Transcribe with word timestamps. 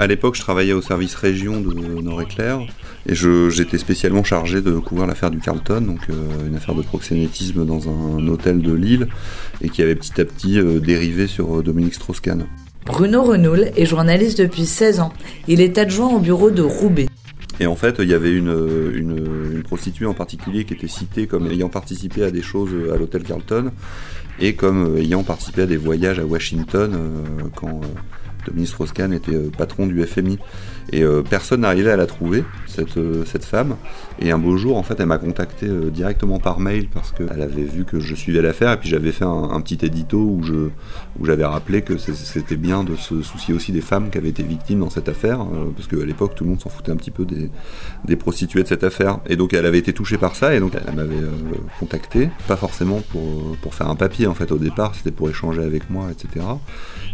À 0.00 0.06
l'époque, 0.06 0.34
je 0.34 0.40
travaillais 0.40 0.72
au 0.72 0.80
service 0.80 1.14
région 1.14 1.60
de 1.60 1.74
Nord-Éclair 2.00 2.60
et 3.06 3.14
j'étais 3.14 3.76
spécialement 3.76 4.24
chargé 4.24 4.62
de 4.62 4.78
couvrir 4.78 5.06
l'affaire 5.06 5.30
du 5.30 5.40
Carlton, 5.40 5.82
donc 5.82 5.98
euh, 6.08 6.48
une 6.48 6.56
affaire 6.56 6.74
de 6.74 6.80
proxénétisme 6.80 7.66
dans 7.66 7.86
un, 7.86 8.26
hôtel 8.26 8.62
de 8.62 8.72
Lille 8.72 9.08
et 9.60 9.68
qui 9.68 9.82
avait 9.82 9.94
petit 9.94 10.18
à 10.18 10.24
petit 10.24 10.58
euh, 10.58 10.80
dérivé 10.80 11.26
sur 11.26 11.58
euh, 11.58 11.62
Dominique 11.62 11.92
Strauss-Kahn. 11.92 12.46
Bruno 12.86 13.24
Renoul 13.24 13.72
est 13.76 13.84
journaliste 13.84 14.40
depuis 14.40 14.64
16 14.64 15.00
ans. 15.00 15.12
Il 15.48 15.60
est 15.60 15.76
adjoint 15.76 16.08
au 16.08 16.18
bureau 16.18 16.50
de 16.50 16.62
Roubaix. 16.62 17.08
Et 17.60 17.66
en 17.66 17.76
fait, 17.76 17.96
il 17.98 18.08
y 18.08 18.14
avait 18.14 18.32
une, 18.32 18.92
une, 18.94 19.62
prostituée 19.64 20.06
en 20.06 20.14
particulier 20.14 20.64
qui 20.64 20.72
était 20.72 20.88
citée 20.88 21.26
comme 21.26 21.46
ayant 21.50 21.68
participé 21.68 22.24
à 22.24 22.30
des 22.30 22.40
choses 22.40 22.70
à 22.90 22.96
l'hôtel 22.96 23.22
Carlton 23.22 23.70
et 24.40 24.54
comme 24.54 24.96
ayant 24.96 25.24
participé 25.24 25.60
à 25.60 25.66
des 25.66 25.76
voyages 25.76 26.18
à 26.18 26.24
Washington 26.24 26.98
quand 27.54 27.82
Dominique 28.46 28.68
Strauss-Kahn 28.68 29.12
était 29.12 29.34
euh, 29.34 29.50
patron 29.56 29.86
du 29.86 30.02
FMI. 30.04 30.38
Et 30.92 31.02
euh, 31.02 31.22
personne 31.22 31.60
n'arrivait 31.60 31.92
à 31.92 31.96
la 31.96 32.06
trouver, 32.06 32.44
cette, 32.66 32.96
euh, 32.96 33.24
cette 33.24 33.44
femme. 33.44 33.76
Et 34.20 34.32
un 34.32 34.38
beau 34.38 34.56
jour, 34.56 34.76
en 34.76 34.82
fait, 34.82 34.98
elle 34.98 35.06
m'a 35.06 35.18
contacté 35.18 35.68
directement 35.90 36.38
par 36.38 36.58
mail 36.58 36.88
parce 36.92 37.12
qu'elle 37.12 37.40
avait 37.40 37.62
vu 37.62 37.84
que 37.84 38.00
je 38.00 38.14
suivais 38.14 38.42
l'affaire. 38.42 38.72
Et 38.72 38.76
puis 38.76 38.88
j'avais 38.88 39.12
fait 39.12 39.24
un, 39.24 39.60
petit 39.60 39.84
édito 39.84 40.18
où 40.18 40.42
je 40.42 40.68
où 41.18 41.26
j'avais 41.26 41.44
rappelé 41.44 41.82
que 41.82 41.96
c'était 41.96 42.56
bien 42.56 42.84
de 42.84 42.96
se 42.96 43.22
soucier 43.22 43.54
aussi 43.54 43.72
des 43.72 43.80
femmes 43.80 44.10
qui 44.10 44.18
avaient 44.18 44.28
été 44.28 44.42
victimes 44.42 44.80
dans 44.80 44.90
cette 44.90 45.08
affaire. 45.08 45.46
parce 45.74 45.86
qu'à 45.86 46.04
l'époque, 46.04 46.34
tout 46.34 46.44
le 46.44 46.50
monde 46.50 46.60
s'en 46.60 46.68
foutait 46.68 46.92
un 46.92 46.96
petit 46.96 47.10
peu 47.10 47.24
des, 47.24 47.50
des 48.04 48.16
prostituées 48.16 48.62
de 48.62 48.68
cette 48.68 48.84
affaire. 48.84 49.20
Et 49.26 49.36
donc 49.36 49.54
elle 49.54 49.64
avait 49.64 49.78
été 49.78 49.92
touchée 49.92 50.18
par 50.18 50.34
ça. 50.34 50.54
Et 50.54 50.60
donc 50.60 50.72
elle 50.86 50.94
m'avait 50.94 51.16
contacté. 51.78 52.28
Pas 52.46 52.56
forcément 52.56 53.00
pour, 53.10 53.56
pour 53.62 53.74
faire 53.74 53.88
un 53.88 53.96
papier, 53.96 54.26
en 54.26 54.34
fait, 54.34 54.52
au 54.52 54.58
départ. 54.58 54.94
C'était 54.94 55.12
pour 55.12 55.30
échanger 55.30 55.62
avec 55.62 55.88
moi, 55.88 56.08
etc. 56.10 56.44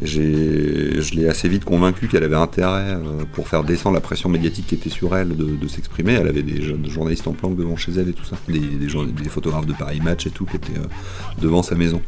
Et 0.00 0.06
j'ai 0.06 1.00
je 1.10 1.16
l'ai 1.16 1.28
assez 1.28 1.48
vite 1.48 1.64
convaincu 1.64 2.08
qu'elle 2.08 2.22
avait 2.22 2.36
intérêt, 2.36 2.94
euh, 2.94 3.24
pour 3.32 3.48
faire 3.48 3.64
descendre 3.64 3.94
la 3.94 4.00
pression 4.00 4.28
médiatique 4.28 4.66
qui 4.68 4.74
était 4.76 4.90
sur 4.90 5.16
elle, 5.16 5.36
de, 5.36 5.68
s'exprimer. 5.68 6.12
Elle 6.12 6.28
avait 6.28 6.42
des 6.42 6.62
jeunes 6.62 6.88
journalistes 6.88 7.26
en 7.26 7.32
planque 7.32 7.56
devant 7.56 7.76
chez 7.76 7.92
elle 7.92 8.08
et 8.08 8.12
tout 8.12 8.24
ça, 8.24 8.36
des, 8.48 9.28
photographes 9.28 9.66
de 9.66 9.72
Paris 9.72 10.00
Match 10.02 10.26
et 10.26 10.30
tout 10.30 10.44
qui 10.44 10.56
étaient 10.56 10.78
euh, 10.78 11.40
devant 11.40 11.62
sa 11.62 11.74
maison. 11.74 12.00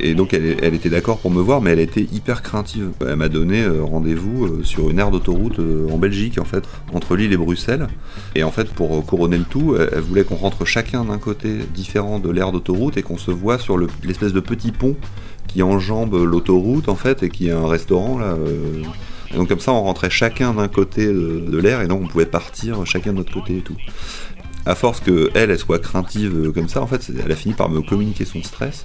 Et 0.00 0.14
donc 0.14 0.34
elle, 0.34 0.56
elle 0.62 0.74
était 0.74 0.90
d'accord 0.90 1.18
pour 1.18 1.30
me 1.30 1.40
voir, 1.40 1.60
mais 1.60 1.70
elle 1.70 1.80
était 1.80 2.06
hyper 2.12 2.42
craintive. 2.42 2.90
Elle 3.00 3.16
m'a 3.16 3.28
donné 3.28 3.62
euh, 3.62 3.82
rendez-vous 3.82 4.62
sur 4.64 4.90
une 4.90 4.98
aire 4.98 5.10
d'autoroute 5.10 5.60
en 5.90 5.98
Belgique, 5.98 6.38
en 6.38 6.44
fait, 6.44 6.64
entre 6.92 7.16
Lille 7.16 7.32
et 7.32 7.36
Bruxelles. 7.36 7.88
Et 8.34 8.42
en 8.42 8.50
fait, 8.50 8.68
pour 8.70 9.04
couronner 9.06 9.38
le 9.38 9.44
tout, 9.44 9.76
elle, 9.76 10.00
voulait 10.00 10.24
qu'on 10.24 10.36
rentre 10.36 10.64
chacun 10.64 11.04
d'un 11.04 11.18
côté 11.18 11.58
différent 11.74 12.18
de 12.18 12.30
l'aire 12.30 12.52
d'autoroute 12.52 12.96
et 12.96 13.02
qu'on 13.02 13.18
se 13.18 13.30
voit 13.30 13.58
sur 13.58 13.78
l'espèce 13.78 14.32
de 14.32 14.40
petit 14.40 14.72
pont 14.72 14.96
qui 15.56 15.62
enjambe 15.62 16.14
l'autoroute 16.14 16.90
en 16.90 16.96
fait 16.96 17.22
et 17.22 17.30
qui 17.30 17.48
est 17.48 17.52
un 17.52 17.66
restaurant 17.66 18.18
là. 18.18 18.34
Euh. 18.34 18.82
Et 19.32 19.36
donc 19.36 19.48
comme 19.48 19.58
ça 19.58 19.72
on 19.72 19.82
rentrait 19.82 20.10
chacun 20.10 20.52
d'un 20.52 20.68
côté 20.68 21.06
de, 21.06 21.56
l'air 21.56 21.80
et 21.80 21.88
donc 21.88 22.02
on 22.02 22.06
pouvait 22.06 22.26
partir 22.26 22.84
chacun 22.84 23.12
de 23.12 23.18
notre 23.18 23.32
côté 23.32 23.56
et 23.56 23.62
tout. 23.62 23.76
À 24.66 24.74
force 24.74 25.00
que 25.00 25.30
elle, 25.34 25.50
elle 25.50 25.58
soit 25.58 25.78
craintive 25.78 26.34
euh, 26.36 26.52
comme 26.52 26.68
ça, 26.68 26.82
en 26.82 26.86
fait, 26.86 27.10
elle 27.24 27.30
a 27.32 27.36
fini 27.36 27.54
par 27.54 27.70
me 27.70 27.80
communiquer 27.80 28.24
son 28.24 28.42
stress. 28.42 28.84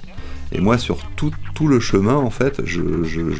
Et 0.52 0.60
moi, 0.60 0.78
sur 0.78 0.98
tout, 1.16 1.32
tout 1.56 1.66
le 1.66 1.80
chemin, 1.80 2.14
en 2.14 2.30
fait, 2.30 2.62
je, 2.64 2.80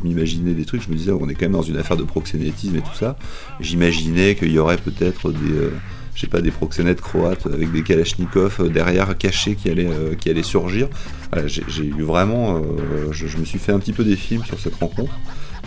m'imaginais 0.03 0.53
des 0.53 0.65
trucs. 0.65 0.83
Je 0.83 0.89
me 0.89 0.97
disais, 0.97 1.13
on 1.13 1.29
est 1.29 1.35
quand 1.35 1.43
même 1.45 1.53
dans 1.53 1.63
une 1.63 1.77
affaire 1.77 1.97
de 1.97 2.03
proxénétisme 2.03 2.75
et 2.75 2.81
tout 2.81 2.95
ça. 2.95 3.17
J'imaginais 3.61 4.35
qu'il 4.35 4.51
y 4.51 4.59
aurait 4.59 4.77
peut-être 4.77 5.31
des, 5.31 5.53
euh, 5.53 5.71
je 6.15 6.21
sais 6.21 6.27
pas, 6.27 6.41
des 6.41 6.51
proxénètes 6.51 7.01
croates 7.01 7.47
avec 7.47 7.73
des 7.73 7.83
kalachnikovs 7.83 8.71
derrière 8.71 9.17
cachés 9.17 9.55
qui 9.55 9.71
allaient, 9.71 9.91
qui 10.19 10.31
allaient 10.31 10.43
surgir. 10.43 10.89
j'ai 11.47 11.85
eu 11.85 12.03
vraiment, 12.03 12.63
je, 13.11 13.27
je, 13.27 13.39
me 13.39 13.45
suis 13.45 13.59
fait 13.59 13.73
un 13.73 13.79
petit 13.79 13.93
peu 13.93 14.05
des 14.05 14.17
films 14.17 14.45
sur 14.45 14.61
cette 14.61 14.75
rencontre. 14.75 15.13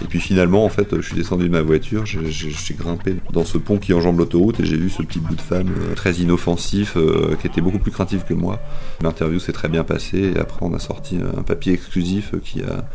Et 0.03 0.05
puis 0.05 0.19
finalement, 0.19 0.65
en 0.65 0.69
fait, 0.69 0.95
je 0.95 1.01
suis 1.01 1.15
descendu 1.15 1.45
de 1.45 1.49
ma 1.49 1.61
voiture, 1.61 2.05
j'ai 2.05 2.73
grimpé 2.73 3.15
dans 3.31 3.45
ce 3.45 3.57
pont 3.57 3.77
qui 3.77 3.93
enjambe 3.93 4.19
l'autoroute 4.19 4.59
et 4.59 4.65
j'ai 4.65 4.75
vu 4.75 4.89
ce 4.89 5.01
petit 5.01 5.19
bout 5.19 5.35
de 5.35 5.41
femme 5.41 5.69
euh, 5.69 5.95
très 5.95 6.13
inoffensif, 6.15 6.97
euh, 6.97 7.35
qui 7.39 7.47
était 7.47 7.61
beaucoup 7.61 7.79
plus 7.79 7.91
craintif 7.91 8.25
que 8.25 8.33
moi. 8.33 8.59
L'interview 9.01 9.39
s'est 9.39 9.53
très 9.53 9.69
bien 9.69 9.83
passée 9.83 10.33
et 10.35 10.39
après 10.39 10.59
on 10.61 10.73
a 10.73 10.79
sorti 10.79 11.17
un 11.37 11.43
papier 11.43 11.73
exclusif 11.73 12.33
qui 12.43 12.61
a, 12.61 12.85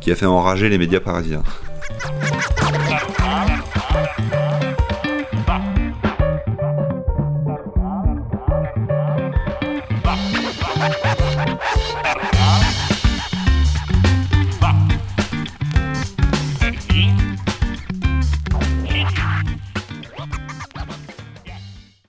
qui 0.00 0.12
a 0.12 0.14
fait 0.14 0.26
enrager 0.26 0.68
les 0.68 0.78
médias 0.78 1.00
parisiens. 1.00 1.42